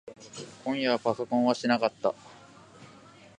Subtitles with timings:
[0.63, 2.15] 今夜はパソコンはしなかった。